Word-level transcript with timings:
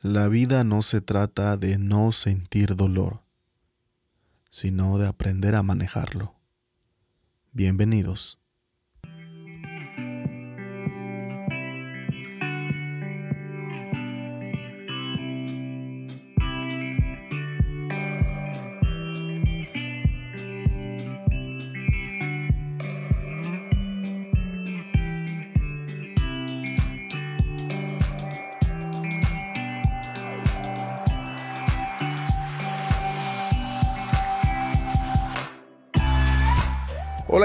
La 0.00 0.28
vida 0.28 0.62
no 0.62 0.82
se 0.82 1.00
trata 1.00 1.56
de 1.56 1.76
no 1.76 2.12
sentir 2.12 2.76
dolor, 2.76 3.22
sino 4.48 4.96
de 4.96 5.08
aprender 5.08 5.56
a 5.56 5.64
manejarlo. 5.64 6.36
Bienvenidos. 7.50 8.38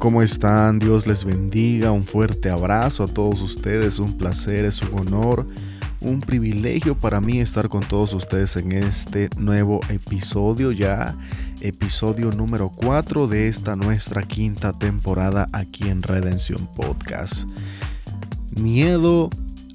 ¿Cómo 0.00 0.22
están? 0.22 0.78
Dios 0.78 1.06
les 1.06 1.24
bendiga, 1.24 1.92
un 1.92 2.04
fuerte 2.04 2.48
abrazo 2.48 3.04
a 3.04 3.06
todos 3.06 3.42
ustedes, 3.42 3.98
un 3.98 4.16
placer, 4.16 4.64
es 4.64 4.80
un 4.80 4.98
honor, 4.98 5.46
un 6.00 6.22
privilegio 6.22 6.96
para 6.96 7.20
mí 7.20 7.38
estar 7.38 7.68
con 7.68 7.82
todos 7.82 8.14
ustedes 8.14 8.56
en 8.56 8.72
este 8.72 9.28
nuevo 9.36 9.80
episodio 9.90 10.72
ya, 10.72 11.14
episodio 11.60 12.30
número 12.30 12.70
4 12.70 13.28
de 13.28 13.48
esta 13.48 13.76
nuestra 13.76 14.22
quinta 14.22 14.72
temporada 14.72 15.48
aquí 15.52 15.88
en 15.88 16.02
Redención 16.02 16.66
Podcast. 16.74 17.46
Miedo 18.58 19.28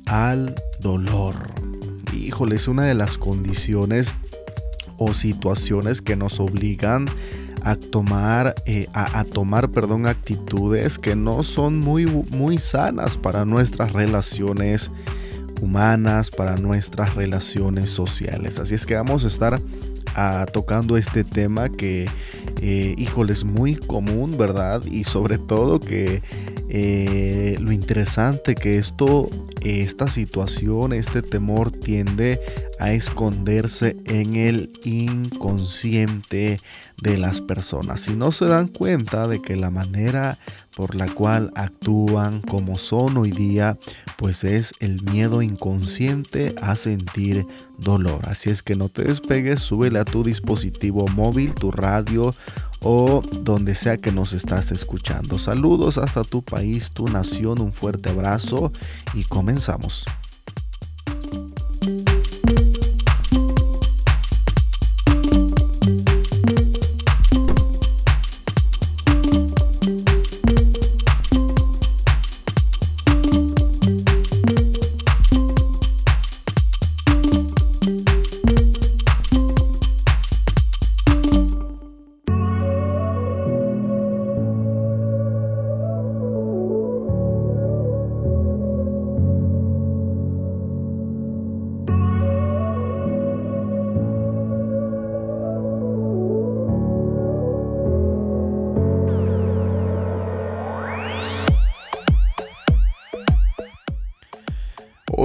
al 0.08 0.56
dolor. 0.82 1.36
Híjole, 2.14 2.56
es 2.56 2.68
una 2.68 2.86
de 2.86 2.96
las 2.96 3.20
condiciones 3.20 4.12
o 4.98 5.14
situaciones 5.14 6.02
que 6.02 6.16
nos 6.16 6.40
obligan 6.40 7.06
a 7.08 7.45
a 7.66 7.76
tomar, 7.76 8.54
eh, 8.68 8.88
a, 8.94 9.24
tomar 9.24 9.72
perdón, 9.72 10.06
actitudes 10.06 11.00
que 11.00 11.16
no 11.16 11.42
son 11.42 11.80
muy, 11.80 12.06
muy 12.06 12.60
sanas 12.60 13.18
para 13.18 13.44
nuestras 13.44 13.92
relaciones 13.92 14.92
humanas, 15.62 16.30
para 16.30 16.58
nuestras 16.58 17.16
relaciones 17.16 17.90
sociales. 17.90 18.60
Así 18.60 18.76
es 18.76 18.86
que 18.86 18.94
vamos 18.94 19.24
a 19.24 19.28
estar 19.28 19.60
ah, 20.14 20.46
tocando 20.54 20.96
este 20.96 21.24
tema 21.24 21.70
que, 21.70 22.08
eh, 22.62 22.94
híjole, 23.00 23.34
es 23.34 23.44
muy 23.44 23.76
común, 23.76 24.38
¿verdad? 24.38 24.84
Y 24.86 25.04
sobre 25.06 25.40
todo 25.40 25.80
que 25.80 26.22
eh, 26.70 27.58
lo 27.60 27.72
interesante 27.72 28.56
que 28.56 28.78
esto, 28.78 29.30
esta 29.62 30.10
situación, 30.10 30.94
este 30.94 31.22
temor 31.22 31.72
tiende 31.72 32.40
a 32.80 32.92
esconderse 32.92 33.98
en 34.06 34.36
el 34.36 34.74
inconsciente 34.84 36.60
de 37.02 37.18
las 37.18 37.42
personas. 37.42 38.02
Si 38.02 38.16
no 38.16 38.32
se 38.32 38.46
dan 38.46 38.68
cuenta 38.68 39.28
de 39.28 39.42
que 39.42 39.56
la 39.56 39.70
manera 39.70 40.38
por 40.76 40.96
la 40.96 41.08
cual 41.08 41.52
actúan 41.56 42.42
como 42.42 42.78
son 42.78 43.18
hoy 43.18 43.32
día, 43.32 43.78
pues 44.18 44.44
es 44.44 44.74
el 44.80 45.02
miedo 45.04 45.42
inconsciente 45.42 46.54
a 46.62 46.76
sentir 46.76 47.46
dolor. 47.78 48.28
Así 48.28 48.50
es 48.50 48.62
que 48.62 48.76
no 48.76 48.90
te 48.90 49.04
despegues, 49.04 49.62
súbele 49.62 50.00
a 50.00 50.06
tu 50.06 50.24
dispositivo 50.24 51.08
móvil, 51.08 51.56
tu 51.56 51.72
radio 51.72 52.36
o 52.82 53.22
donde 53.42 53.76
sea 53.76 53.98
que 53.98 54.12
nos 54.12 54.34
estás 54.34 54.72
escuchando. 54.72 55.40
Saludos 55.40 55.98
hasta 55.98 56.24
tu 56.24 56.42
país, 56.42 56.92
tu 56.92 57.08
nación, 57.08 57.62
un 57.62 57.74
fuerte 57.74 58.10
abrazo 58.10 58.72
y 59.14 59.24
comenzamos. 59.24 60.06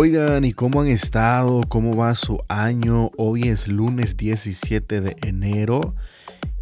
Oigan, 0.02 0.46
¿y 0.46 0.52
cómo 0.52 0.80
han 0.80 0.88
estado? 0.88 1.60
¿Cómo 1.68 1.94
va 1.94 2.14
su 2.14 2.42
año? 2.48 3.10
Hoy 3.18 3.50
es 3.50 3.68
lunes 3.68 4.16
17 4.16 5.02
de 5.02 5.14
enero. 5.20 5.94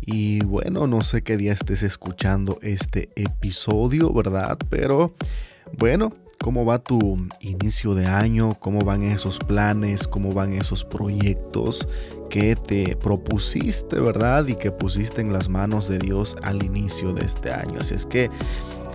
Y 0.00 0.41
bueno, 0.41 0.88
no 0.88 1.03
sé 1.03 1.22
qué 1.22 1.37
día 1.37 1.53
estés 1.53 1.84
escuchando 1.84 2.59
este 2.62 3.10
episodio, 3.15 4.12
¿verdad? 4.12 4.59
Pero 4.69 5.15
bueno, 5.78 6.12
¿cómo 6.41 6.65
va 6.65 6.81
tu 6.81 7.28
inicio 7.38 7.94
de 7.94 8.06
año? 8.06 8.54
¿Cómo 8.59 8.81
van 8.81 9.04
esos 9.04 9.38
planes? 9.38 10.09
¿Cómo 10.09 10.32
van 10.32 10.55
esos 10.55 10.84
proyectos 10.84 11.87
que 12.31 12.56
te 12.56 12.97
propusiste, 12.97 14.00
¿verdad? 14.00 14.49
Y 14.49 14.56
que 14.56 14.72
pusiste 14.72 15.20
en 15.20 15.32
las 15.32 15.49
manos 15.49 15.87
de 15.87 16.00
Dios 16.00 16.37
al 16.43 16.65
inicio 16.65 17.12
de 17.12 17.25
este 17.25 17.53
año. 17.53 17.78
Así 17.78 17.94
es 17.94 18.05
que 18.05 18.31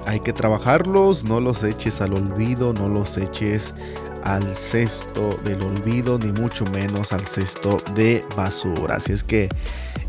hay 0.06 0.20
que 0.20 0.34
trabajarlos, 0.34 1.24
no 1.24 1.40
los 1.40 1.64
eches 1.64 2.02
al 2.02 2.12
olvido, 2.12 2.74
no 2.74 2.90
los 2.90 3.18
eches 3.18 3.74
al 4.24 4.56
cesto 4.56 5.30
del 5.44 5.62
olvido, 5.64 6.18
ni 6.18 6.32
mucho 6.32 6.66
menos 6.66 7.14
al 7.14 7.28
cesto 7.28 7.78
de 7.96 8.26
basura. 8.36 8.96
Así 8.96 9.14
es 9.14 9.24
que 9.24 9.50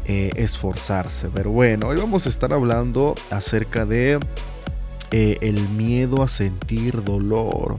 eh, 0.07 0.31
esforzarse. 0.37 1.29
Pero 1.35 1.51
bueno, 1.51 1.89
hoy 1.89 1.97
vamos 1.97 2.27
a 2.27 2.29
estar 2.29 2.53
hablando 2.53 3.15
acerca 3.31 3.87
de 3.87 4.21
eh, 5.11 5.39
el 5.41 5.69
miedo 5.69 6.23
a 6.23 6.29
sentir 6.29 7.03
dolor. 7.03 7.79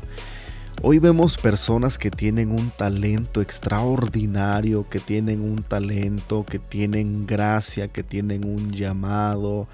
Hoy 0.81 0.99
vemos 0.99 1.37
personas 1.37 1.97
que 1.97 2.11
tienen 2.11 2.51
un 2.51 2.69
talento 2.69 3.41
extraordinario, 3.41 4.87
que 4.89 4.99
tienen 4.99 5.41
un 5.41 5.63
talento, 5.63 6.45
que 6.45 6.59
tienen 6.59 7.25
gracia, 7.25 7.87
que 7.87 8.03
tienen 8.03 8.45
un 8.45 8.71
llamado, 8.71 9.67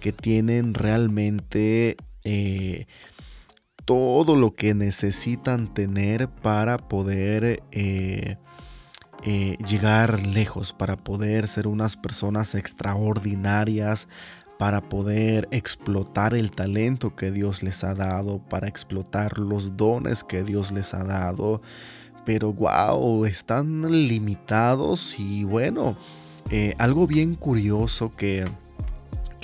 que 0.00 0.12
tienen 0.12 0.74
realmente 0.74 1.96
eh, 2.24 2.86
todo 3.86 4.34
lo 4.34 4.54
que 4.54 4.74
necesitan 4.74 5.72
tener 5.72 6.28
para 6.28 6.76
poder 6.76 7.62
eh, 7.70 8.36
eh, 9.22 9.56
llegar 9.66 10.26
lejos, 10.26 10.72
para 10.72 10.96
poder 10.96 11.46
ser 11.46 11.68
unas 11.68 11.96
personas 11.96 12.54
extraordinarias, 12.56 14.08
para 14.58 14.82
poder 14.82 15.46
explotar 15.52 16.34
el 16.34 16.50
talento 16.50 17.14
que 17.14 17.30
Dios 17.30 17.62
les 17.62 17.84
ha 17.84 17.94
dado, 17.94 18.40
para 18.40 18.66
explotar 18.66 19.38
los 19.38 19.76
dones 19.76 20.24
que 20.24 20.42
Dios 20.42 20.72
les 20.72 20.92
ha 20.92 21.04
dado. 21.04 21.62
Pero 22.24 22.52
wow, 22.52 23.24
están 23.24 23.82
limitados 24.08 25.14
y 25.16 25.44
bueno, 25.44 25.96
eh, 26.50 26.74
algo 26.78 27.06
bien 27.06 27.36
curioso 27.36 28.10
que, 28.10 28.44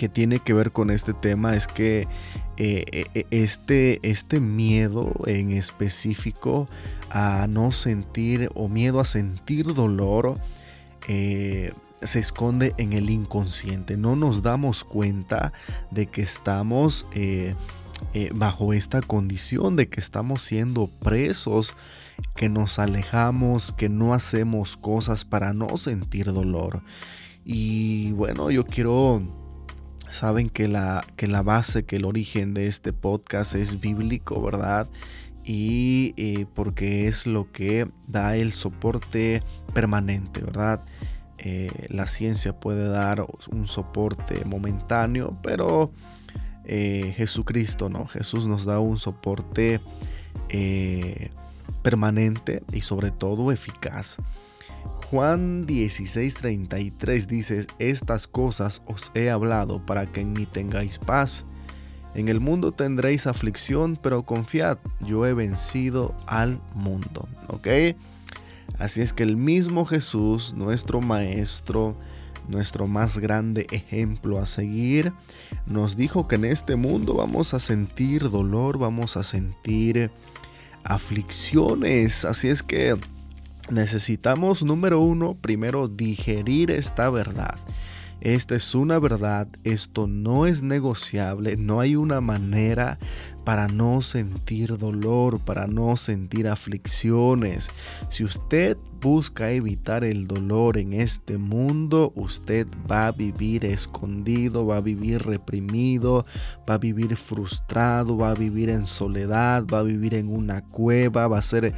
que, 0.03 0.09
tiene 0.09 0.41
que 0.41 0.53
ver 0.53 0.73
con 0.73 0.91
este 0.91 1.15
tema 1.15 1.55
es 1.55 1.67
que 1.67 2.09
eh, 2.57 2.85
eh, 3.15 3.27
este, 3.31 4.01
este 4.03 4.41
miedo 4.41 5.13
en 5.27 5.53
específico 5.53 6.69
a 7.11 7.47
no 7.49 7.71
sentir 7.71 8.51
o 8.55 8.69
miedo 8.69 9.01
a 9.01 9.05
sentir 9.05 9.75
dolor 9.75 10.35
se 11.07 12.19
esconde 12.19 12.75
en 12.79 12.93
el 12.93 13.11
inconsciente. 13.11 13.97
No 13.97 14.17
nos 14.17 14.43
damos 14.43 14.85
cuenta 14.85 15.53
de 15.91 16.07
que 16.07 16.23
estamos 16.23 17.07
bajo 18.35 18.73
esta 18.73 19.03
condición, 19.03 19.77
de 19.77 19.89
que 19.89 20.01
estamos 20.01 20.43
siendo 20.43 20.89
presos 21.03 21.75
que 22.35 22.49
nos 22.49 22.79
alejamos, 22.79 23.73
que 23.73 23.89
no 23.89 24.15
hacemos 24.15 24.77
cosas 24.77 25.25
para 25.25 25.53
no 25.53 25.77
sentir 25.77 26.33
dolor. 26.33 26.83
Y 27.45 28.13
bueno, 28.13 28.51
yo 28.51 28.65
quiero, 28.65 29.23
saben 30.13 30.49
que 30.49 30.69
la, 30.69 31.05
que 31.17 31.27
la 31.27 31.43
base, 31.43 31.85
que 31.85 31.97
el 31.97 32.05
origen 32.05 32.55
de 32.55 32.67
este 32.67 32.93
podcast 32.93 33.55
es 33.55 33.81
bíblico, 33.81 34.41
¿verdad? 34.43 34.89
Y 35.45 36.15
eh, 36.17 36.47
porque 36.55 37.09
es 37.09 37.27
lo 37.27 37.51
que 37.51 37.89
da 38.07 38.37
el 38.37 38.53
soporte 38.53 39.43
permanente, 39.75 40.41
¿verdad? 40.43 40.85
Eh, 41.39 41.71
la 41.89 42.07
ciencia 42.07 42.59
puede 42.59 42.89
dar 42.89 43.27
un 43.51 43.67
soporte 43.67 44.45
momentáneo, 44.45 45.37
pero 45.43 45.91
eh, 46.65 47.13
Jesucristo 47.17 47.89
no, 47.89 48.07
Jesús 48.07 48.47
nos 48.47 48.65
da 48.65 48.79
un 48.79 48.99
soporte 48.99 49.81
permanente 51.83 52.63
y 52.73 52.83
sobre 52.83 53.11
todo 53.11 53.51
eficaz. 53.51 54.19
Juan 55.11 55.67
16:33 55.67 57.27
dice, 57.27 57.67
estas 57.79 58.27
cosas 58.27 58.83
os 58.87 59.11
he 59.15 59.31
hablado 59.31 59.85
para 59.85 60.11
que 60.11 60.23
en 60.23 60.33
mí 60.33 60.47
tengáis 60.47 60.99
paz. 60.99 61.45
En 62.15 62.29
el 62.29 62.41
mundo 62.41 62.73
tendréis 62.73 63.27
aflicción, 63.27 63.99
pero 64.03 64.25
confiad, 64.25 64.79
yo 65.01 65.27
he 65.27 65.35
vencido 65.35 66.15
al 66.27 66.61
mundo. 66.75 67.29
¿Ok? 67.49 67.69
Así 68.79 69.01
es 69.01 69.13
que 69.13 69.23
el 69.23 69.37
mismo 69.37 69.85
Jesús, 69.85 70.55
nuestro 70.55 71.01
Maestro, 71.01 71.97
nuestro 72.49 72.87
más 72.87 73.19
grande 73.19 73.67
ejemplo 73.71 74.41
a 74.41 74.47
seguir, 74.47 75.13
nos 75.67 75.97
dijo 75.97 76.27
que 76.27 76.37
en 76.37 76.47
este 76.47 76.77
mundo 76.77 77.15
vamos 77.15 77.55
a 77.55 77.61
sentir 77.61 78.31
dolor, 78.31 78.79
vamos 78.79 79.17
a 79.17 79.23
sentir 79.23 80.11
aflicciones. 80.85 82.25
Así 82.25 82.49
es 82.49 82.63
que 82.63 82.97
necesitamos, 83.73 84.63
número 84.63 85.01
uno, 85.01 85.35
primero 85.35 85.89
digerir 85.89 86.71
esta 86.71 87.11
verdad. 87.11 87.59
Esta 88.21 88.55
es 88.55 88.77
una 88.77 89.01
verdad, 89.01 89.49
esto 89.65 90.07
no 90.07 90.47
es 90.47 90.63
negociable, 90.63 91.57
no 91.57 91.81
hay 91.81 91.97
una 91.97 92.21
manera 92.21 93.01
para 93.45 93.67
no 93.67 94.01
sentir 94.01 94.79
dolor, 94.79 95.41
para 95.41 95.67
no 95.67 95.97
sentir 95.97 96.47
aflicciones. 96.47 97.69
Si 98.11 98.23
usted 98.23 98.77
busca 99.01 99.51
evitar 99.51 100.05
el 100.05 100.29
dolor 100.29 100.79
en 100.79 100.93
este 100.93 101.37
mundo, 101.37 102.13
usted 102.15 102.69
va 102.89 103.09
a 103.09 103.13
vivir 103.13 103.65
escondido, 103.65 104.65
va 104.67 104.77
a 104.77 104.83
vivir 104.83 105.25
reprimido, 105.25 106.25
va 106.71 106.75
a 106.75 106.79
vivir 106.79 107.17
frustrado, 107.17 108.17
va 108.17 108.31
a 108.31 108.35
vivir 108.35 108.71
en 108.71 108.87
soledad, 108.87 109.65
va 109.67 109.81
a 109.81 109.83
vivir 109.83 110.15
en 110.15 110.29
una 110.29 110.63
cueva, 110.63 111.27
va 111.27 111.39
a 111.39 111.43
ser 111.43 111.75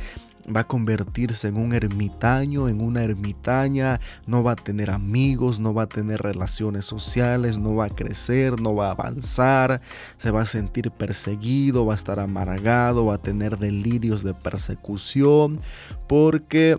va 0.54 0.60
a 0.60 0.64
convertirse 0.64 1.48
en 1.48 1.56
un 1.56 1.72
ermitaño, 1.72 2.68
en 2.68 2.80
una 2.80 3.02
ermitaña, 3.02 4.00
no 4.26 4.42
va 4.42 4.52
a 4.52 4.56
tener 4.56 4.90
amigos, 4.90 5.60
no 5.60 5.74
va 5.74 5.82
a 5.82 5.88
tener 5.88 6.22
relaciones 6.22 6.84
sociales, 6.84 7.58
no 7.58 7.74
va 7.74 7.86
a 7.86 7.90
crecer, 7.90 8.60
no 8.60 8.74
va 8.74 8.88
a 8.88 8.92
avanzar, 8.92 9.80
se 10.16 10.30
va 10.30 10.42
a 10.42 10.46
sentir 10.46 10.90
perseguido, 10.90 11.86
va 11.86 11.92
a 11.92 11.96
estar 11.96 12.20
amargado, 12.20 13.06
va 13.06 13.14
a 13.14 13.22
tener 13.22 13.58
delirios 13.58 14.22
de 14.22 14.34
persecución, 14.34 15.60
porque 16.08 16.78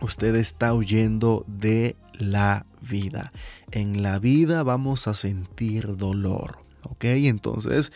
usted 0.00 0.34
está 0.36 0.74
huyendo 0.74 1.44
de 1.46 1.96
la 2.14 2.66
vida. 2.80 3.32
En 3.70 4.02
la 4.02 4.18
vida 4.18 4.62
vamos 4.62 5.08
a 5.08 5.14
sentir 5.14 5.96
dolor, 5.96 6.58
¿ok? 6.82 7.04
Entonces, 7.04 7.92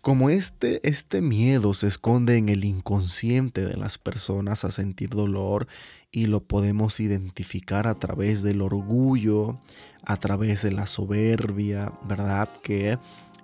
como 0.00 0.30
este, 0.30 0.86
este 0.88 1.20
miedo 1.20 1.74
se 1.74 1.86
esconde 1.86 2.36
en 2.36 2.48
el 2.48 2.64
inconsciente 2.64 3.64
de 3.64 3.76
las 3.76 3.98
personas 3.98 4.64
a 4.64 4.70
sentir 4.70 5.10
dolor 5.10 5.66
y 6.10 6.26
lo 6.26 6.42
podemos 6.42 7.00
identificar 7.00 7.86
a 7.86 7.94
través 7.94 8.42
del 8.42 8.62
orgullo, 8.62 9.60
a 10.04 10.16
través 10.16 10.62
de 10.62 10.72
la 10.72 10.86
soberbia, 10.86 11.92
¿verdad? 12.08 12.48
Que 12.62 12.98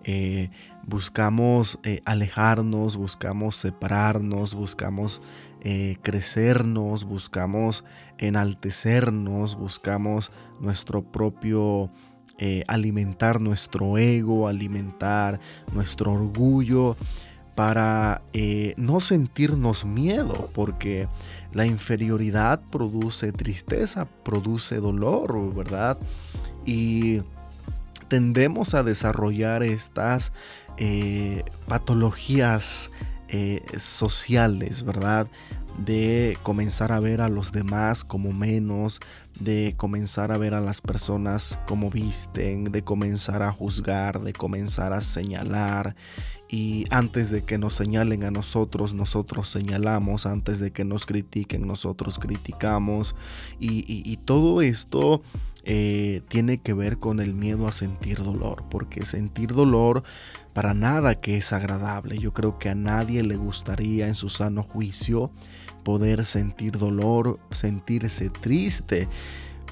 eh, 0.05 0.51
buscamos 0.85 1.79
eh, 1.83 2.01
alejarnos, 2.05 2.97
buscamos 2.97 3.57
separarnos, 3.57 4.55
buscamos 4.55 5.21
eh, 5.63 5.97
crecernos, 6.03 7.05
buscamos 7.05 7.85
enaltecernos, 8.19 9.57
buscamos 9.57 10.33
nuestro 10.61 11.03
propio 11.03 11.91
eh, 12.39 12.65
alimentar 12.69 13.41
nuestro 13.41 13.97
ego, 13.99 14.49
alimentar 14.49 15.41
nuestro 15.73 16.13
orgullo, 16.13 16.97
para 17.55 18.21
eh, 18.35 18.75
no 18.77 19.01
sentirnos 19.01 19.87
miedo, 19.87 20.51
porque 20.53 21.09
la 21.53 21.65
inferioridad 21.65 22.61
produce 22.71 23.33
tristeza, 23.33 24.07
produce 24.23 24.77
dolor, 24.77 25.55
¿verdad? 25.55 25.97
Y 26.67 27.23
tendemos 28.09 28.75
a 28.75 28.83
desarrollar 28.83 29.63
estas 29.63 30.33
eh, 30.77 31.45
patologías 31.67 32.91
sociales, 33.77 34.85
¿verdad? 34.85 35.27
De 35.79 36.39
comenzar 36.43 36.93
a 36.93 37.01
ver 37.01 37.21
a 37.21 37.29
los 37.29 37.53
demás 37.53 38.05
como 38.05 38.33
menos, 38.33 39.01
de 39.41 39.75
comenzar 39.77 40.33
a 40.33 40.39
ver 40.39 40.55
a 40.55 40.61
las 40.61 40.81
personas 40.81 41.61
como 41.67 41.91
visten, 41.91 42.65
de 42.73 42.83
comenzar 42.83 43.43
a 43.43 43.53
juzgar, 43.53 44.21
de 44.21 44.33
comenzar 44.33 44.93
a 44.93 45.01
señalar. 45.01 45.97
Y 46.49 46.87
antes 46.91 47.31
de 47.31 47.43
que 47.43 47.59
nos 47.59 47.75
señalen 47.75 48.25
a 48.25 48.31
nosotros, 48.31 48.95
nosotros 48.95 49.49
señalamos, 49.49 50.27
antes 50.27 50.61
de 50.61 50.71
que 50.71 50.85
nos 50.85 51.05
critiquen, 51.05 51.67
nosotros 51.67 52.19
criticamos. 52.19 53.15
Y, 53.59 54.17
todo 54.25 54.63
esto 54.63 55.23
eh, 55.69 56.23
tiene 56.29 56.59
que 56.59 56.75
ver 56.75 57.01
con 57.01 57.19
el 57.19 57.35
miedo 57.35 57.67
a 57.67 57.73
sentir 57.73 58.23
dolor, 58.23 58.63
porque 58.71 59.05
sentir 59.05 59.53
dolor 59.53 60.05
para 60.53 60.75
nada 60.75 61.17
que 61.17 61.37
es 61.37 61.53
agradable. 61.53 62.19
Yo 62.19 62.33
creo 62.33 62.57
que 62.61 62.69
a 62.69 62.77
nadie 62.77 63.25
le 63.25 63.35
gustaría 63.35 64.07
en 64.07 64.15
su 64.15 64.29
sano 64.29 64.63
juicio 64.63 65.33
poder 65.83 66.25
sentir 66.25 66.79
dolor, 66.79 67.41
sentirse 67.51 68.31
triste. 68.31 69.09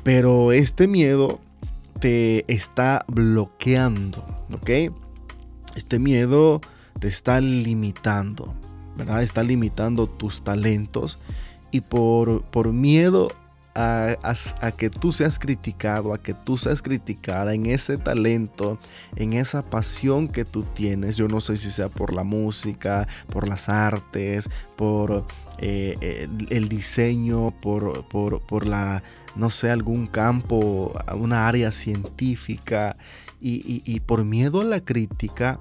Pero 0.02 0.50
este 0.50 0.88
miedo 0.88 1.40
te 2.00 2.44
está 2.52 3.04
bloqueando, 3.06 4.26
¿ok? 4.52 4.92
Este 5.76 6.00
miedo 6.00 6.60
te 6.98 7.06
está 7.06 7.40
limitando, 7.40 8.52
¿verdad? 8.96 9.22
Está 9.22 9.44
limitando 9.44 10.08
tus 10.08 10.42
talentos 10.42 11.20
y 11.70 11.82
por, 11.82 12.42
por 12.42 12.72
miedo 12.72 13.28
a, 13.74 14.72
que 14.76 14.90
tú 14.90 15.12
seas 15.12 15.38
criticado, 15.38 16.14
a 16.14 16.18
que 16.18 16.34
tú 16.34 16.56
seas 16.56 16.82
criticada 16.82 17.54
en 17.54 17.66
ese 17.66 17.96
talento, 17.96 18.78
en 19.16 19.32
esa 19.32 19.62
pasión 19.62 20.28
que 20.28 20.44
tú 20.44 20.62
tienes. 20.62 21.16
Yo 21.16 21.28
no 21.28 21.40
sé 21.40 21.56
si 21.56 21.70
sea 21.70 21.88
por 21.88 22.12
la 22.12 22.24
música, 22.24 23.08
por 23.32 23.48
las 23.48 23.68
artes, 23.68 24.48
por 24.76 25.26
eh, 25.58 26.28
el, 26.50 26.68
diseño, 26.68 27.52
por, 27.60 28.06
por, 28.08 28.66
la, 28.66 29.02
no 29.36 29.50
sé, 29.50 29.70
algún 29.70 30.06
campo, 30.06 30.92
una 31.14 31.48
área 31.48 31.72
científica. 31.72 32.96
Y, 33.46 34.00
por 34.06 34.24
miedo 34.24 34.62
a 34.62 34.64
la 34.64 34.80
crítica, 34.80 35.60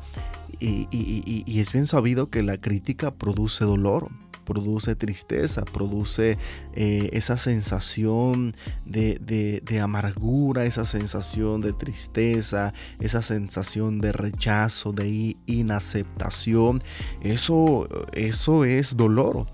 y 0.58 1.60
es 1.60 1.74
bien 1.74 1.86
sabido 1.86 2.30
que 2.30 2.42
la 2.42 2.58
crítica 2.58 3.12
produce 3.12 3.66
dolor 3.66 4.10
produce 4.44 4.96
tristeza, 4.96 5.64
produce 5.64 6.38
eh, 6.74 7.10
esa 7.14 7.38
sensación 7.38 8.54
de, 8.86 9.80
amargura, 9.82 10.66
esa 10.66 10.86
sensación 10.86 11.62
de 11.62 11.74
tristeza, 11.74 12.74
esa 13.00 13.22
sensación 13.22 14.02
de 14.02 14.12
rechazo, 14.12 14.92
de 14.94 15.36
inaceptación. 15.46 16.82
Eso, 17.22 17.88
eso 18.14 18.66
es 18.66 18.96
dolor. 18.96 19.48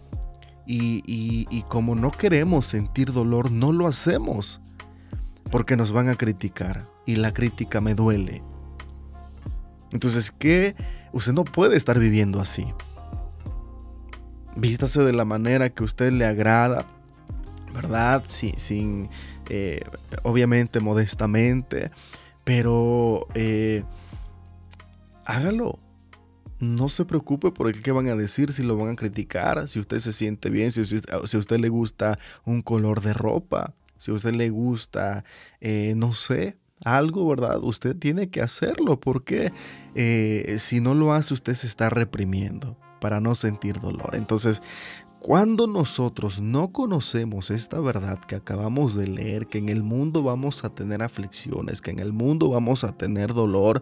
Y, 0.66 1.02
y 1.06 1.64
como 1.64 1.96
no 1.96 2.12
queremos 2.12 2.68
sentir 2.68 3.12
dolor, 3.12 3.52
no 3.52 3.72
lo 3.72 3.88
hacemos. 3.88 4.62
Porque 5.52 5.76
nos 5.76 5.92
van 5.92 6.10
a 6.10 6.16
criticar. 6.16 6.88
Y 7.08 7.16
la 7.16 7.32
crítica 7.32 7.82
me 7.82 7.96
duele. 7.96 8.44
Entonces, 9.92 10.32
¿qué? 10.32 10.76
Usted 11.12 11.34
no 11.34 11.44
puede 11.44 11.76
estar 11.76 11.98
viviendo 11.98 12.40
así. 12.40 12.68
Vístase 14.60 15.02
de 15.04 15.14
la 15.14 15.24
manera 15.24 15.70
que 15.70 15.84
a 15.84 15.86
usted 15.86 16.12
le 16.12 16.26
agrada, 16.26 16.86
¿verdad? 17.74 18.24
sin, 18.28 19.10
eh, 19.50 19.80
obviamente 20.24 20.82
modestamente, 20.82 21.92
pero 22.44 23.28
eh, 23.36 23.84
hágalo. 25.24 25.80
No 26.60 26.90
se 26.90 27.06
preocupe 27.06 27.52
por 27.52 27.70
el 27.70 27.82
que 27.82 27.94
van 27.94 28.10
a 28.10 28.16
decir, 28.16 28.52
si 28.52 28.64
lo 28.64 28.76
van 28.76 28.90
a 28.90 28.96
criticar, 28.98 29.70
si 29.70 29.80
usted 29.80 30.00
se 30.00 30.12
siente 30.12 30.50
bien, 30.50 30.72
si, 30.72 30.82
a 31.10 31.20
usted 31.20 31.58
le 31.58 31.70
gusta 31.70 32.20
un 32.44 32.62
color 32.62 33.00
de 33.00 33.14
ropa, 33.14 33.76
si 33.98 34.12
a 34.12 34.16
usted 34.16 34.36
le 34.36 34.50
gusta, 34.50 35.24
eh, 35.62 35.94
no 35.96 36.12
sé, 36.12 36.58
algo, 36.84 37.26
¿verdad? 37.30 37.64
Usted 37.64 37.96
tiene 37.96 38.30
que 38.30 38.42
hacerlo 38.42 39.00
porque 39.00 39.54
si 40.58 40.82
no 40.82 40.96
lo 40.96 41.14
hace 41.14 41.34
usted 41.34 41.54
se 41.54 41.68
está 41.68 41.90
reprimiendo 41.90 42.76
para 43.00 43.20
no 43.20 43.36
sentir 43.36 43.80
dolor. 43.80 44.16
Entonces, 44.16 44.62
cuando 45.20 45.68
nosotros 45.68 46.40
no 46.40 46.72
conocemos 46.72 47.52
esta 47.52 47.82
verdad 47.82 48.20
que 48.20 48.36
acabamos 48.36 48.96
de 48.96 49.06
leer, 49.06 49.48
que 49.48 49.58
en 49.58 49.68
el 49.68 49.84
mundo 49.84 50.24
vamos 50.24 50.64
a 50.64 50.70
tener 50.70 51.04
aflicciones, 51.04 51.82
que 51.82 51.92
en 51.92 52.00
el 52.00 52.14
mundo 52.14 52.50
vamos 52.50 52.86
a 52.86 52.94
tener 52.94 53.34
dolor, 53.34 53.82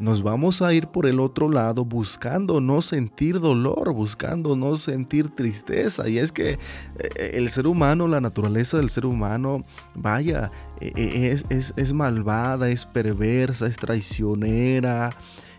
nos 0.00 0.24
vamos 0.24 0.60
a 0.60 0.74
ir 0.74 0.88
por 0.88 1.06
el 1.06 1.20
otro 1.20 1.48
lado 1.48 1.84
buscando 1.84 2.60
no 2.60 2.82
sentir 2.82 3.38
dolor, 3.38 3.92
buscando 3.94 4.56
no 4.56 4.74
sentir 4.74 5.28
tristeza. 5.28 6.08
Y 6.08 6.18
es 6.18 6.32
que 6.32 6.58
eh, 6.98 7.30
el 7.34 7.48
ser 7.48 7.68
humano, 7.68 8.08
la 8.08 8.20
naturaleza 8.20 8.78
del 8.78 8.90
ser 8.90 9.06
humano, 9.06 9.64
vaya, 9.94 10.50
e, 10.80 10.92
e, 10.96 11.30
es, 11.30 11.44
es, 11.48 11.74
es 11.76 11.92
malvada, 11.92 12.68
es 12.70 12.86
perversa, 12.86 13.68
es 13.68 13.76
traicionera, 13.76 15.10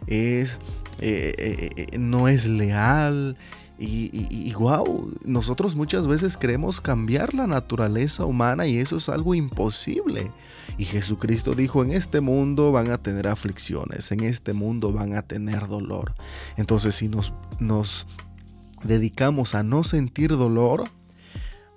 es, 0.07 0.59
eh, 0.99 1.69
eh, 1.75 1.97
no 1.97 2.27
es 2.27 2.45
leal. 2.45 3.37
Y, 3.79 4.53
wow, 4.53 5.11
nosotros 5.25 5.75
muchas 5.75 6.07
veces 6.07 6.37
queremos 6.37 6.79
cambiar 6.79 7.33
la 7.33 7.47
naturaleza 7.47 8.23
humana 8.23 8.65
y 8.65 8.77
eso 8.77 8.95
es 8.95 9.09
algo 9.09 9.35
imposible. 9.35 10.31
Y 10.77 10.85
Jesucristo 10.85 11.53
dijo, 11.53 11.83
en 11.83 11.91
este 11.91 12.21
mundo 12.21 12.71
van 12.71 12.91
a 12.91 12.99
tener 12.99 13.27
aflicciones, 13.27 14.11
en 14.13 14.21
este 14.21 14.53
mundo 14.53 14.93
van 14.93 15.15
a 15.15 15.23
tener 15.23 15.67
dolor. 15.67 16.13
Entonces 16.55 16.95
si 16.95 17.09
nos, 17.09 17.33
nos 17.59 18.07
dedicamos 18.83 19.53
a 19.53 19.63
no 19.63 19.83
sentir 19.83 20.29
dolor, 20.29 20.85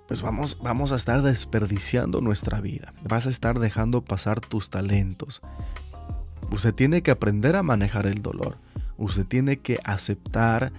pues 0.07 0.21
vamos, 0.21 0.57
vamos 0.61 0.93
a 0.93 0.95
estar 0.95 1.21
desperdiciando 1.21 2.21
nuestra 2.21 2.61
vida. 2.61 2.93
Vas 3.03 3.27
a 3.27 3.29
estar 3.29 3.59
dejando 3.59 4.03
pasar 4.03 4.39
tus 4.39 4.69
talentos. 4.69 5.41
Usted 6.51 6.73
tiene 6.73 7.01
que 7.01 7.11
aprender 7.11 7.55
a 7.55 7.63
manejar 7.63 8.07
el 8.07 8.21
dolor. 8.21 8.57
Usted 8.97 9.25
tiene 9.25 9.57
que 9.57 9.79
aceptar 9.83 10.71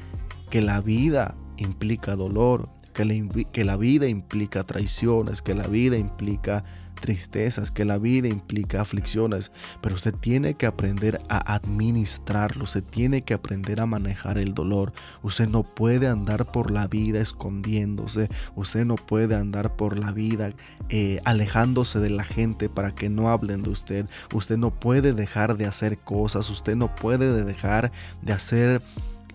que 0.50 0.60
la 0.60 0.80
vida 0.80 1.36
implica 1.56 2.16
dolor, 2.16 2.70
que 2.98 3.04
la, 3.04 3.44
que 3.52 3.64
la 3.64 3.76
vida 3.76 4.08
implica 4.08 4.64
traiciones, 4.64 5.40
que 5.40 5.54
la 5.54 5.68
vida 5.68 5.96
implica 5.96 6.64
tristezas, 7.00 7.70
que 7.70 7.84
la 7.84 7.96
vida 7.96 8.26
implica 8.26 8.80
aflicciones, 8.80 9.52
pero 9.80 9.94
usted 9.94 10.14
tiene 10.14 10.54
que 10.54 10.66
aprender 10.66 11.20
a 11.28 11.54
administrarlo, 11.54 12.64
usted 12.64 12.82
tiene 12.82 13.22
que 13.22 13.34
aprender 13.34 13.80
a 13.80 13.86
manejar 13.86 14.36
el 14.36 14.52
dolor. 14.52 14.92
Usted 15.22 15.48
no 15.48 15.62
puede 15.62 16.08
andar 16.08 16.50
por 16.50 16.72
la 16.72 16.88
vida 16.88 17.20
escondiéndose, 17.20 18.28
usted 18.56 18.84
no 18.84 18.96
puede 18.96 19.36
andar 19.36 19.76
por 19.76 19.96
la 19.96 20.10
vida 20.10 20.50
eh, 20.88 21.20
alejándose 21.24 22.00
de 22.00 22.10
la 22.10 22.24
gente 22.24 22.68
para 22.68 22.96
que 22.96 23.08
no 23.08 23.30
hablen 23.30 23.62
de 23.62 23.70
usted. 23.70 24.06
Usted 24.34 24.56
no 24.56 24.72
puede 24.72 25.12
dejar 25.12 25.56
de 25.56 25.66
hacer 25.66 25.98
cosas, 25.98 26.50
usted 26.50 26.74
no 26.74 26.92
puede 26.96 27.44
dejar 27.44 27.92
de 28.22 28.32
hacer 28.32 28.82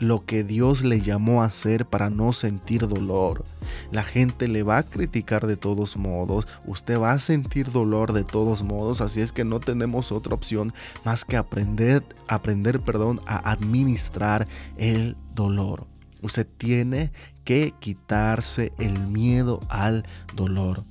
lo 0.04 0.26
que 0.26 0.44
Dios 0.44 0.84
le 0.84 1.02
llamó 1.02 1.42
a 1.42 1.46
hacer 1.46 1.86
para 1.86 2.10
no 2.10 2.34
sentir 2.34 2.88
dolor. 2.88 3.44
La 3.92 4.04
gente 4.04 4.48
le 4.48 4.64
va 4.64 4.78
a 4.78 4.84
criticar 4.84 5.48
de 5.48 5.58
todos 5.58 5.98
modos, 5.98 6.48
usted 6.66 7.00
va 7.00 7.14
a 7.14 7.20
sentir 7.20 7.72
dolor 7.72 8.14
de 8.14 8.24
todos 8.24 8.64
modos, 8.64 9.02
así 9.02 9.22
es 9.22 9.32
que 9.32 9.46
no 9.46 9.60
tenemos 9.60 10.12
otra 10.12 10.36
opción 10.36 10.74
más 11.06 11.26
que 11.26 11.38
aprender, 11.38 12.04
aprender, 12.28 12.82
perdón, 12.82 13.22
a 13.26 13.52
administrar 13.52 14.48
el 14.78 15.18
dolor. 15.34 15.88
Usted 16.22 16.48
tiene 16.58 17.12
que 17.44 17.74
quitarse 17.80 18.72
el 18.80 19.08
miedo 19.08 19.60
al 19.70 20.06
dolor. 20.36 20.86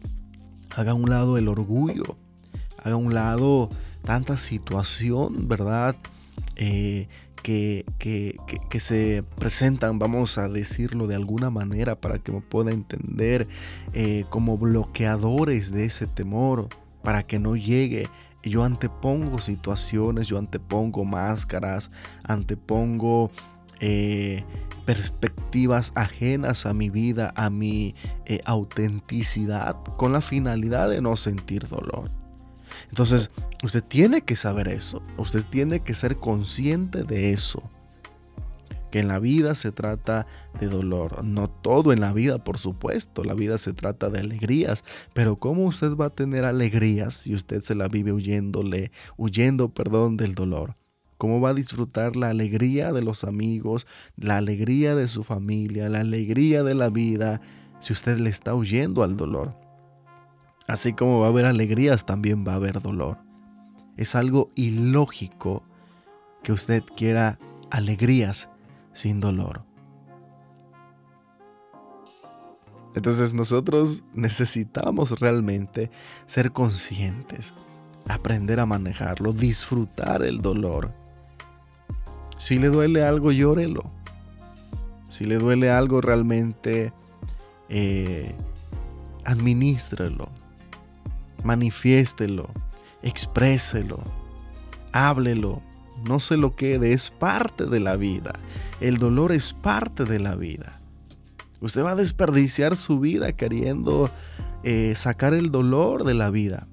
Haga 0.74 0.92
a 0.92 0.94
un 0.94 1.08
lado 1.08 1.38
el 1.38 1.48
orgullo, 1.48 2.18
haga 2.78 2.94
a 2.94 2.98
un 2.98 3.14
lado 3.14 3.68
tanta 4.02 4.36
situación, 4.36 5.48
¿verdad? 5.48 5.96
Eh, 6.56 7.08
que, 7.42 7.84
que, 7.98 8.80
se 8.80 9.24
presentan, 9.36 9.98
vamos 9.98 10.38
a 10.38 10.48
decirlo 10.48 11.06
de 11.06 11.16
alguna 11.16 11.50
manera 11.50 12.00
para 12.00 12.18
que 12.18 12.32
me 12.32 12.40
pueda 12.40 12.70
entender, 12.70 13.48
eh, 13.92 14.24
como 14.30 14.56
bloqueadores 14.56 15.72
de 15.72 15.84
ese 15.84 16.06
temor, 16.06 16.68
para 17.02 17.24
que 17.24 17.38
no 17.38 17.56
llegue. 17.56 18.08
Yo 18.42 18.64
antepongo 18.64 19.40
situaciones, 19.40 20.26
yo 20.26 20.38
antepongo 20.38 21.04
máscaras, 21.04 21.90
antepongo 22.24 23.30
eh, 23.80 24.44
perspectivas 24.84 25.92
ajenas 25.94 26.66
a 26.66 26.74
mi 26.74 26.90
vida, 26.90 27.32
a 27.36 27.50
mi 27.50 27.94
eh, 28.26 28.40
autenticidad, 28.44 29.76
con 29.96 30.12
la 30.12 30.20
finalidad 30.20 30.88
de 30.88 31.00
no 31.00 31.16
sentir 31.16 31.68
dolor. 31.68 32.21
Entonces, 32.92 33.30
usted 33.64 33.82
tiene 33.82 34.20
que 34.20 34.36
saber 34.36 34.68
eso, 34.68 35.00
usted 35.16 35.42
tiene 35.48 35.80
que 35.80 35.94
ser 35.94 36.16
consciente 36.16 37.04
de 37.04 37.32
eso. 37.32 37.62
Que 38.90 38.98
en 38.98 39.08
la 39.08 39.18
vida 39.18 39.54
se 39.54 39.72
trata 39.72 40.26
de 40.60 40.66
dolor, 40.66 41.24
no 41.24 41.48
todo 41.48 41.94
en 41.94 42.00
la 42.02 42.12
vida, 42.12 42.44
por 42.44 42.58
supuesto, 42.58 43.24
la 43.24 43.32
vida 43.32 43.56
se 43.56 43.72
trata 43.72 44.10
de 44.10 44.20
alegrías, 44.20 44.84
pero 45.14 45.36
¿cómo 45.36 45.64
usted 45.64 45.96
va 45.96 46.06
a 46.06 46.10
tener 46.10 46.44
alegrías 46.44 47.14
si 47.14 47.34
usted 47.34 47.62
se 47.62 47.74
la 47.74 47.88
vive 47.88 48.12
huyéndole, 48.12 48.92
huyendo, 49.16 49.70
perdón, 49.70 50.18
del 50.18 50.34
dolor? 50.34 50.76
¿Cómo 51.16 51.40
va 51.40 51.48
a 51.50 51.54
disfrutar 51.54 52.14
la 52.14 52.28
alegría 52.28 52.92
de 52.92 53.00
los 53.00 53.24
amigos, 53.24 53.86
la 54.18 54.36
alegría 54.36 54.94
de 54.94 55.08
su 55.08 55.22
familia, 55.22 55.88
la 55.88 56.00
alegría 56.00 56.62
de 56.62 56.74
la 56.74 56.90
vida 56.90 57.40
si 57.80 57.94
usted 57.94 58.18
le 58.18 58.28
está 58.28 58.54
huyendo 58.54 59.02
al 59.02 59.16
dolor? 59.16 59.61
Así 60.68 60.92
como 60.92 61.20
va 61.20 61.26
a 61.26 61.30
haber 61.30 61.46
alegrías, 61.46 62.06
también 62.06 62.44
va 62.46 62.52
a 62.52 62.56
haber 62.56 62.80
dolor. 62.80 63.18
Es 63.96 64.14
algo 64.14 64.50
ilógico 64.54 65.62
que 66.42 66.52
usted 66.52 66.82
quiera 66.96 67.38
alegrías 67.70 68.48
sin 68.92 69.20
dolor. 69.20 69.64
Entonces 72.94 73.32
nosotros 73.34 74.04
necesitamos 74.12 75.18
realmente 75.18 75.90
ser 76.26 76.52
conscientes, 76.52 77.54
aprender 78.08 78.60
a 78.60 78.66
manejarlo, 78.66 79.32
disfrutar 79.32 80.22
el 80.22 80.38
dolor. 80.38 80.92
Si 82.36 82.58
le 82.58 82.68
duele 82.68 83.02
algo, 83.02 83.32
llórelo. 83.32 83.90
Si 85.08 85.24
le 85.24 85.36
duele 85.36 85.70
algo, 85.70 86.00
realmente 86.00 86.92
eh, 87.68 88.34
administrelo 89.24 90.28
manifiéstelo, 91.44 92.50
expréselo, 93.02 94.00
háblelo, 94.92 95.62
no 96.04 96.20
se 96.20 96.36
lo 96.36 96.56
quede, 96.56 96.92
es 96.92 97.10
parte 97.10 97.66
de 97.66 97.80
la 97.80 97.96
vida. 97.96 98.34
El 98.80 98.98
dolor 98.98 99.32
es 99.32 99.52
parte 99.52 100.04
de 100.04 100.18
la 100.18 100.34
vida. 100.34 100.70
Usted 101.60 101.84
va 101.84 101.92
a 101.92 101.96
desperdiciar 101.96 102.76
su 102.76 102.98
vida 102.98 103.32
queriendo 103.32 104.10
eh, 104.64 104.94
sacar 104.96 105.32
el 105.34 105.50
dolor 105.50 106.04
de 106.04 106.14
la 106.14 106.30
vida. 106.30 106.66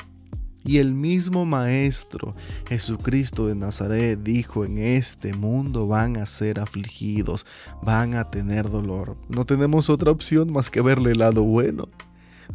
Y 0.66 0.78
el 0.78 0.94
mismo 0.94 1.46
Maestro 1.46 2.36
Jesucristo 2.68 3.48
de 3.48 3.56
Nazaret 3.56 4.20
dijo, 4.22 4.66
en 4.66 4.78
este 4.78 5.34
mundo 5.34 5.88
van 5.88 6.18
a 6.18 6.26
ser 6.26 6.60
afligidos, 6.60 7.46
van 7.82 8.14
a 8.16 8.30
tener 8.30 8.70
dolor. 8.70 9.16
No 9.30 9.46
tenemos 9.46 9.90
otra 9.90 10.12
opción 10.12 10.52
más 10.52 10.70
que 10.70 10.82
verle 10.82 11.12
el 11.12 11.20
lado 11.20 11.44
bueno. 11.44 11.88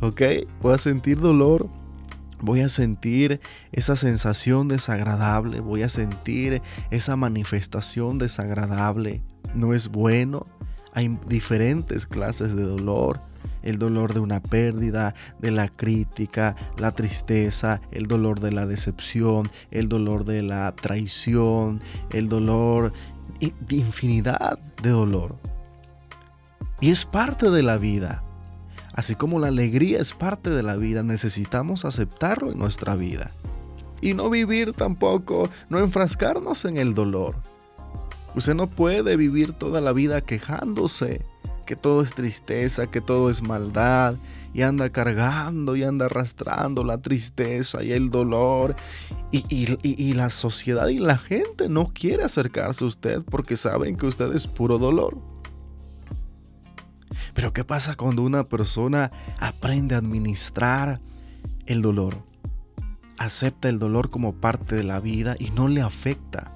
¿Ok? 0.00 0.22
Voy 0.60 0.74
a 0.74 0.78
sentir 0.78 1.18
dolor, 1.18 1.68
Voy 2.44 2.60
a 2.60 2.68
sentir 2.68 3.40
esa 3.72 3.96
sensación 3.96 4.68
desagradable, 4.68 5.60
voy 5.60 5.82
a 5.82 5.88
sentir 5.88 6.60
esa 6.90 7.16
manifestación 7.16 8.18
desagradable. 8.18 9.22
No 9.54 9.72
es 9.72 9.88
bueno. 9.88 10.46
Hay 10.92 11.18
diferentes 11.26 12.06
clases 12.06 12.54
de 12.54 12.64
dolor. 12.64 13.22
El 13.62 13.78
dolor 13.78 14.12
de 14.12 14.20
una 14.20 14.42
pérdida, 14.42 15.14
de 15.38 15.52
la 15.52 15.68
crítica, 15.68 16.54
la 16.76 16.92
tristeza, 16.92 17.80
el 17.90 18.08
dolor 18.08 18.40
de 18.40 18.52
la 18.52 18.66
decepción, 18.66 19.50
el 19.70 19.88
dolor 19.88 20.26
de 20.26 20.42
la 20.42 20.74
traición, 20.74 21.80
el 22.10 22.28
dolor 22.28 22.92
de 23.40 23.76
infinidad 23.76 24.58
de 24.82 24.90
dolor. 24.90 25.38
Y 26.82 26.90
es 26.90 27.06
parte 27.06 27.50
de 27.50 27.62
la 27.62 27.78
vida. 27.78 28.23
Así 28.94 29.14
como 29.14 29.40
la 29.40 29.48
alegría 29.48 30.00
es 30.00 30.12
parte 30.12 30.50
de 30.50 30.62
la 30.62 30.76
vida, 30.76 31.02
necesitamos 31.02 31.84
aceptarlo 31.84 32.52
en 32.52 32.58
nuestra 32.58 32.94
vida. 32.94 33.30
Y 34.00 34.14
no 34.14 34.30
vivir 34.30 34.72
tampoco, 34.72 35.48
no 35.68 35.78
enfrascarnos 35.78 36.64
en 36.64 36.76
el 36.76 36.94
dolor. 36.94 37.36
Usted 38.36 38.54
no 38.54 38.66
puede 38.66 39.16
vivir 39.16 39.52
toda 39.52 39.80
la 39.80 39.92
vida 39.92 40.20
quejándose 40.20 41.24
que 41.64 41.76
todo 41.76 42.02
es 42.02 42.12
tristeza, 42.12 42.86
que 42.86 43.00
todo 43.00 43.30
es 43.30 43.42
maldad, 43.42 44.16
y 44.52 44.62
anda 44.62 44.90
cargando 44.90 45.74
y 45.74 45.82
anda 45.82 46.06
arrastrando 46.06 46.84
la 46.84 46.98
tristeza 46.98 47.82
y 47.82 47.92
el 47.92 48.10
dolor. 48.10 48.76
Y, 49.32 50.14
la 50.14 50.30
sociedad 50.30 50.86
y 50.86 51.00
la 51.00 51.18
gente 51.18 51.68
no 51.68 51.86
quiere 51.86 52.22
acercarse 52.22 52.84
a 52.84 52.86
usted 52.86 53.22
porque 53.22 53.56
saben 53.56 53.96
que 53.96 54.06
usted 54.06 54.32
es 54.32 54.46
puro 54.46 54.78
dolor. 54.78 55.18
Pero 57.34 57.52
¿qué 57.52 57.64
pasa 57.64 57.96
cuando 57.96 58.22
una 58.22 58.44
persona 58.44 59.10
aprende 59.38 59.96
a 59.96 59.98
administrar 59.98 61.00
el 61.66 61.82
dolor? 61.82 62.24
Acepta 63.18 63.68
el 63.68 63.78
dolor 63.78 64.08
como 64.08 64.34
parte 64.34 64.76
de 64.76 64.84
la 64.84 65.00
vida 65.00 65.36
y 65.38 65.50
no 65.50 65.68
le 65.68 65.82
afecta. 65.82 66.52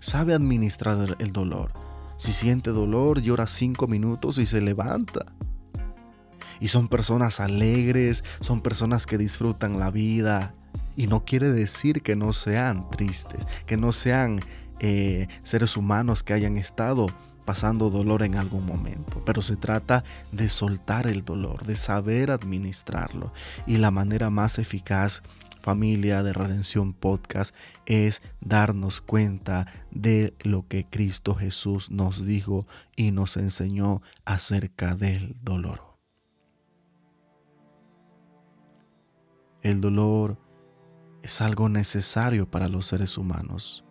Sabe 0.00 0.34
administrar 0.34 1.16
el 1.18 1.32
dolor. 1.32 1.72
Si 2.18 2.32
siente 2.32 2.70
dolor, 2.70 3.22
llora 3.22 3.46
cinco 3.46 3.86
minutos 3.86 4.38
y 4.38 4.46
se 4.46 4.60
levanta. 4.60 5.24
Y 6.60 6.68
son 6.68 6.88
personas 6.88 7.40
alegres, 7.40 8.22
son 8.40 8.60
personas 8.60 9.06
que 9.06 9.18
disfrutan 9.18 9.78
la 9.78 9.90
vida. 9.90 10.54
Y 10.94 11.06
no 11.06 11.24
quiere 11.24 11.50
decir 11.50 12.02
que 12.02 12.16
no 12.16 12.32
sean 12.32 12.88
tristes, 12.90 13.40
que 13.66 13.76
no 13.76 13.92
sean 13.92 14.40
eh, 14.78 15.28
seres 15.42 15.76
humanos 15.76 16.22
que 16.22 16.34
hayan 16.34 16.56
estado 16.58 17.06
pasando 17.44 17.90
dolor 17.90 18.22
en 18.22 18.36
algún 18.36 18.66
momento, 18.66 19.22
pero 19.24 19.42
se 19.42 19.56
trata 19.56 20.04
de 20.32 20.48
soltar 20.48 21.06
el 21.06 21.24
dolor, 21.24 21.64
de 21.64 21.76
saber 21.76 22.30
administrarlo. 22.30 23.32
Y 23.66 23.76
la 23.78 23.90
manera 23.90 24.30
más 24.30 24.58
eficaz 24.58 25.22
familia 25.64 26.22
de 26.22 26.34
Redención 26.34 26.92
Podcast 26.92 27.54
es 27.86 28.20
darnos 28.40 29.00
cuenta 29.00 29.66
de 29.90 30.34
lo 30.40 30.68
que 30.68 30.84
Cristo 30.84 31.34
Jesús 31.34 31.90
nos 31.90 32.26
dijo 32.26 32.66
y 32.96 33.12
nos 33.12 33.38
enseñó 33.38 34.02
acerca 34.26 34.94
del 34.94 35.36
dolor. 35.42 35.80
El 39.62 39.80
dolor 39.80 40.38
es 41.22 41.40
algo 41.40 41.70
necesario 41.70 42.50
para 42.50 42.68
los 42.68 42.84
seres 42.84 43.16
humanos. 43.16 43.83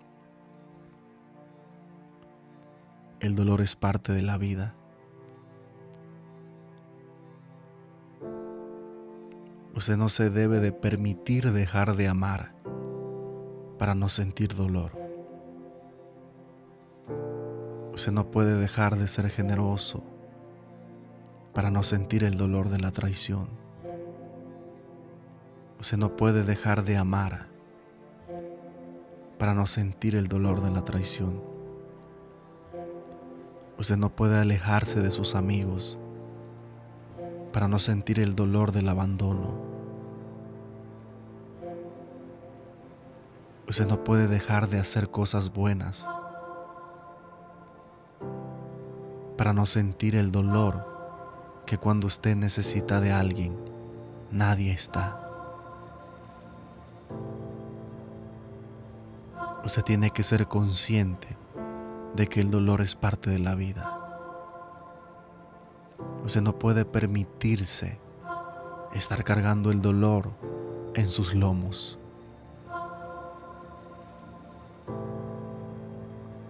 El 3.24 3.36
dolor 3.36 3.62
es 3.62 3.78
parte 3.78 4.12
de 4.12 4.22
la 4.22 4.38
vida. 4.38 4.76
Usted 9.74 9.96
no 9.96 10.10
se 10.10 10.30
debe 10.30 10.60
de 10.60 10.74
permitir 10.74 11.54
dejar 11.54 11.96
de 11.96 12.10
amar 12.10 12.54
para 13.80 13.96
no 13.96 14.10
sentir 14.10 14.54
dolor. 14.54 14.92
Usted 17.94 18.12
no 18.12 18.30
puede 18.30 18.60
dejar 18.60 18.98
de 18.98 19.08
ser 19.08 19.30
generoso 19.30 20.04
para 21.54 21.72
no 21.72 21.82
sentir 21.82 22.26
el 22.26 22.36
dolor 22.36 22.68
de 22.68 22.80
la 22.80 22.92
traición. 22.92 23.48
Usted 25.80 25.98
no 25.98 26.18
puede 26.18 26.44
dejar 26.44 26.84
de 26.84 26.98
amar 26.98 27.48
para 29.40 29.54
no 29.54 29.66
sentir 29.66 30.14
el 30.18 30.28
dolor 30.28 30.60
de 30.60 30.72
la 30.72 30.84
traición. 30.84 31.53
Usted 33.78 33.98
no 33.98 34.10
puede 34.10 34.40
alejarse 34.40 35.02
de 35.02 35.12
sus 35.12 35.36
amigos 35.36 35.98
para 37.52 37.68
no 37.68 37.80
sentir 37.80 38.20
el 38.20 38.36
dolor 38.36 38.72
del 38.72 38.88
abandono. 38.88 39.54
Usted 43.68 43.88
no 43.88 44.04
puede 44.04 44.28
dejar 44.28 44.70
de 44.70 44.80
hacer 44.80 45.10
cosas 45.10 45.52
buenas 45.52 46.08
para 49.38 49.54
no 49.54 49.66
sentir 49.66 50.16
el 50.16 50.32
dolor 50.32 50.86
que 51.66 51.78
cuando 51.78 52.08
usted 52.08 52.36
necesita 52.36 53.00
de 53.00 53.12
alguien, 53.12 53.58
nadie 54.32 54.72
está. 54.72 55.20
Usted 59.66 59.82
tiene 59.84 60.12
que 60.12 60.24
ser 60.24 60.48
consciente 60.48 61.43
de 62.16 62.28
que 62.28 62.42
el 62.42 62.52
dolor 62.52 62.82
es 62.82 62.96
parte 62.96 63.30
de 63.30 63.40
la 63.40 63.56
vida. 63.56 64.00
Usted 66.24 66.42
no 66.42 66.58
puede 66.58 66.86
permitirse 66.86 68.00
estar 68.94 69.24
cargando 69.24 69.72
el 69.72 69.82
dolor 69.82 70.32
en 70.94 71.08
sus 71.08 71.34
lomos. 71.34 71.98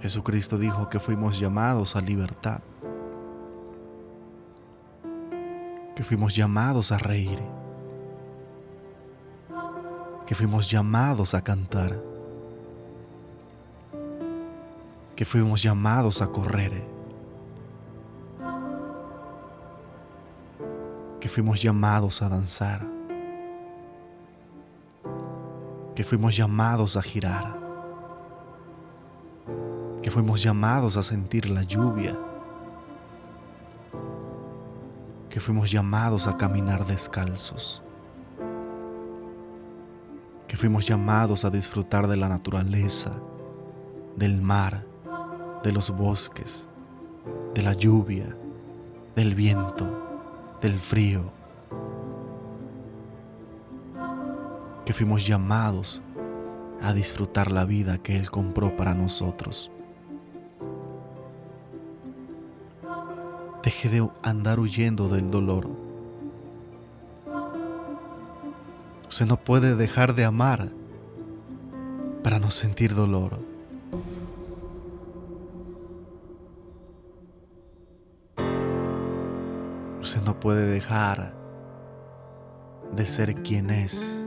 Jesucristo 0.02 0.58
dijo 0.58 0.89
que 0.89 0.99
fuimos 0.99 1.39
llamados 1.39 1.95
a 1.95 2.02
libertad, 2.02 2.60
que 5.95 6.04
fuimos 6.04 6.36
llamados 6.36 6.91
a 6.91 6.97
reír, 6.97 7.41
que 10.26 10.36
fuimos 10.36 10.69
llamados 10.69 11.34
a 11.34 11.41
cantar, 11.41 12.12
que 15.23 15.29
fuimos 15.29 15.63
llamados 15.63 16.21
a 16.21 16.27
correr. 16.27 16.83
que 21.21 21.29
fuimos 21.29 21.62
llamados 21.62 22.21
a 22.21 22.27
danzar, 22.27 22.86
que 25.95 26.03
fuimos 26.03 26.36
llamados 26.36 26.97
a 26.97 27.01
girar, 27.01 27.57
que 30.01 30.12
fuimos 30.12 30.43
llamados 30.43 30.97
a 30.97 31.01
sentir 31.01 31.49
la 31.49 31.63
lluvia, 31.63 32.19
que 35.29 35.39
fuimos 35.39 35.71
llamados 35.71 36.27
a 36.27 36.36
caminar 36.36 36.86
descalzos, 36.86 37.81
que 40.49 40.57
fuimos 40.57 40.86
llamados 40.86 41.45
a 41.45 41.49
disfrutar 41.49 42.09
de 42.09 42.17
la 42.17 42.27
naturaleza, 42.27 43.13
del 44.17 44.41
mar, 44.41 44.92
de 45.63 45.71
los 45.71 45.89
bosques, 45.91 46.67
de 47.54 47.63
la 47.63 47.73
lluvia, 47.73 48.36
del 49.15 49.34
viento 49.34 49.88
del 50.62 50.78
frío, 50.78 51.32
que 54.86 54.93
fuimos 54.93 55.26
llamados 55.26 56.02
a 56.82 56.93
disfrutar 56.93 57.52
la 57.52 57.63
vida 57.63 57.97
que 57.97 58.17
Él 58.17 58.30
compró 58.30 58.76
para 58.76 58.93
nosotros. 58.93 59.71
Deje 63.63 63.88
de 63.88 64.10
andar 64.21 64.60
huyendo 64.60 65.08
del 65.08 65.32
dolor. 65.32 65.69
Usted 69.08 69.26
no 69.26 69.38
puede 69.38 69.76
dejar 69.76 70.15
de 70.15 70.26
amar 70.26 70.69
para 72.23 72.39
no 72.39 72.52
sentir 72.52 72.93
dolor. 72.93 73.39
Usted 80.03 80.21
no 80.23 80.37
puede 80.37 80.67
dejar 80.67 81.33
de 82.93 83.07
ser 83.07 83.35
quien 83.35 83.69
es 83.69 84.21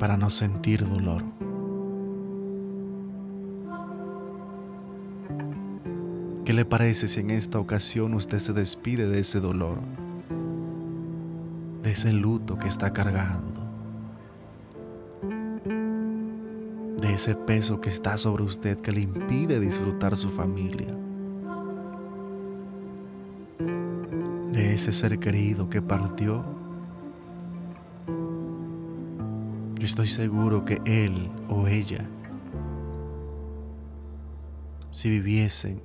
para 0.00 0.16
no 0.16 0.28
sentir 0.28 0.84
dolor. 0.84 1.22
¿Qué 6.44 6.52
le 6.52 6.64
parece 6.64 7.06
si 7.06 7.20
en 7.20 7.30
esta 7.30 7.60
ocasión 7.60 8.12
usted 8.12 8.40
se 8.40 8.52
despide 8.52 9.08
de 9.08 9.20
ese 9.20 9.38
dolor, 9.38 9.78
de 11.84 11.92
ese 11.92 12.12
luto 12.12 12.58
que 12.58 12.66
está 12.66 12.92
cargando, 12.92 13.60
de 17.00 17.14
ese 17.14 17.36
peso 17.36 17.80
que 17.80 17.88
está 17.88 18.18
sobre 18.18 18.42
usted 18.42 18.80
que 18.80 18.90
le 18.90 19.02
impide 19.02 19.60
disfrutar 19.60 20.16
su 20.16 20.28
familia? 20.28 20.97
Ese 24.78 24.92
ser 24.92 25.18
querido 25.18 25.68
que 25.68 25.82
partió, 25.82 26.44
yo 29.74 29.84
estoy 29.84 30.06
seguro 30.06 30.64
que 30.64 30.80
él 30.84 31.32
o 31.48 31.66
ella, 31.66 32.08
si 34.92 35.10
viviesen, 35.10 35.82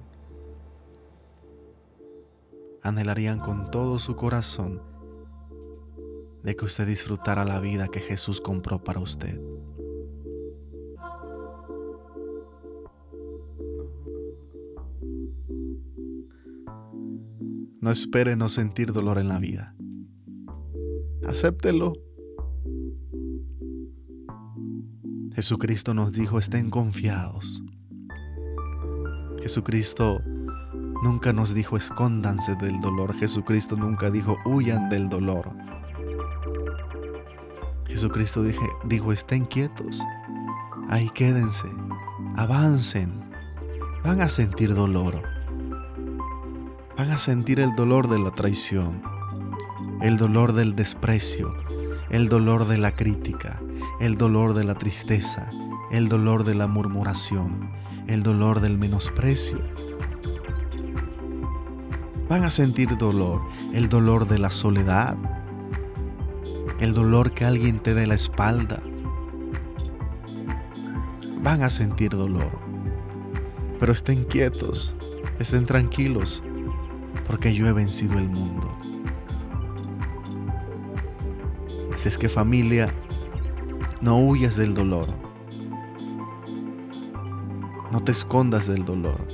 anhelarían 2.84 3.40
con 3.40 3.72
todo 3.72 3.98
su 3.98 4.16
corazón 4.16 4.80
de 6.44 6.56
que 6.56 6.66
usted 6.66 6.86
disfrutara 6.86 7.46
la 7.46 7.60
vida 7.60 7.88
que 7.88 8.00
Jesús 8.00 8.42
compró 8.42 8.84
para 8.84 9.00
usted. 9.00 9.42
No 17.84 17.92
espere 17.92 18.38
no 18.38 18.48
sentir 18.48 18.94
dolor 18.94 19.18
en 19.18 19.28
la 19.28 19.40
vida. 19.40 19.76
Acéptelo. 21.28 21.92
Jesucristo 25.36 25.94
nos 25.94 26.14
dijo, 26.14 26.40
estén 26.40 26.70
confiados. 26.70 27.62
Jesucristo 29.42 30.22
nunca 31.04 31.34
nos 31.34 31.54
dijo 31.54 31.76
escóndanse 31.76 32.56
del 32.56 32.80
dolor. 32.80 33.14
Jesucristo 33.16 33.76
nunca 33.76 34.10
dijo 34.10 34.38
huyan 34.46 34.88
del 34.88 35.10
dolor. 35.10 35.52
Jesucristo 37.86 38.46
dijo 38.86 39.12
estén 39.12 39.44
quietos. 39.44 40.02
Ahí 40.88 41.10
quédense. 41.10 41.68
Avancen. 42.38 43.30
Van 44.06 44.22
a 44.22 44.30
sentir 44.30 44.74
dolor. 44.74 45.33
Van 46.96 47.10
a 47.10 47.18
sentir 47.18 47.60
el 47.60 47.74
dolor 47.74 48.08
de 48.08 48.20
la 48.20 48.30
traición, 48.30 49.02
el 50.02 50.18
dolor 50.18 50.54
del 50.54 50.76
desprecio, 50.76 51.52
el 52.12 52.30
dolor 52.30 52.68
de 52.68 52.78
la 52.78 52.96
crítica, 52.96 53.60
el 54.00 54.16
dolor 54.16 54.54
de 54.54 54.64
la 54.64 54.76
tristeza, 54.76 55.50
el 55.90 56.08
dolor 56.08 56.44
de 56.44 56.54
la 56.54 56.68
murmuración, 56.68 57.72
el 58.06 58.22
dolor 58.22 58.60
del 58.60 58.78
menosprecio. 58.78 59.58
Van 62.30 62.44
a 62.44 62.52
sentir 62.52 62.96
dolor, 62.96 63.42
el 63.74 63.90
dolor 63.90 64.28
de 64.28 64.38
la 64.38 64.52
soledad, 64.52 65.18
el 66.80 66.94
dolor 66.94 67.32
que 67.34 67.46
alguien 67.46 67.80
te 67.80 67.96
dé 67.96 68.06
la 68.06 68.16
espalda. 68.16 68.84
Van 71.42 71.64
a 71.64 71.72
sentir 71.72 72.12
dolor. 72.12 72.52
Pero 73.80 73.92
estén 73.92 74.26
quietos, 74.26 74.96
estén 75.40 75.66
tranquilos, 75.66 76.44
porque 77.26 77.54
yo 77.54 77.68
he 77.68 77.74
vencido 77.74 78.18
el 78.18 78.30
mundo. 78.30 78.68
Así 81.94 82.08
es 82.08 82.18
que 82.18 82.30
familia, 82.30 82.94
no 84.02 84.18
huyas 84.18 84.56
del 84.56 84.74
dolor. 84.74 85.08
No 87.92 88.00
te 88.00 88.12
escondas 88.12 88.68
del 88.68 88.84
dolor. 88.84 89.26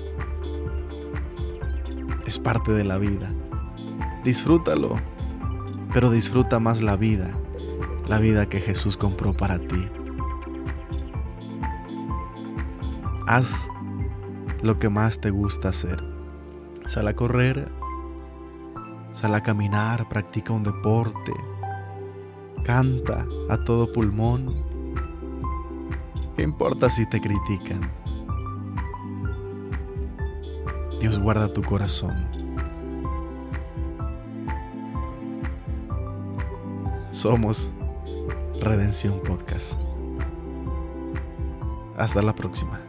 Es 2.25 2.37
parte 2.37 2.71
de 2.71 2.83
la 2.83 2.97
vida. 2.97 3.33
Disfrútalo, 4.23 4.99
pero 5.93 6.11
disfruta 6.11 6.59
más 6.59 6.81
la 6.81 6.95
vida, 6.97 7.33
la 8.07 8.19
vida 8.19 8.47
que 8.47 8.59
Jesús 8.59 8.97
compró 8.97 9.33
para 9.33 9.59
ti. 9.59 9.87
Haz 13.25 13.67
lo 14.61 14.77
que 14.77 14.89
más 14.89 15.21
te 15.21 15.29
gusta 15.29 15.69
hacer. 15.69 16.03
Sal 16.85 17.07
a 17.07 17.15
correr, 17.15 17.71
sal 19.19 19.35
a 19.35 19.43
caminar, 19.43 20.07
practica 20.07 20.53
un 20.53 20.63
deporte, 20.63 21.33
canta 22.63 23.27
a 23.49 23.61
todo 23.65 23.91
pulmón. 23.91 24.55
¿Qué 26.37 26.43
importa 26.43 26.89
si 26.89 27.05
te 27.05 27.19
critican? 27.19 27.91
Dios 31.01 31.19
guarda 31.19 31.51
tu 31.51 31.61
corazón. 31.61 32.15
Somos 37.11 37.73
Redención 38.61 39.21
Podcast. 39.21 39.73
Hasta 41.97 42.21
la 42.21 42.33
próxima. 42.33 42.88